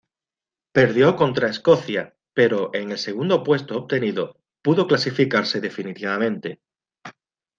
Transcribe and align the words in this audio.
Perdió 0.73 1.15
contra 1.15 1.47
Escocia 1.47 2.17
pero, 2.33 2.71
con 2.71 2.91
el 2.91 2.97
segundo 2.97 3.43
puesto 3.43 3.77
obtenido, 3.77 4.35
pudo 4.63 4.87
clasificarse 4.87 5.61
definitivamente. 5.61 6.59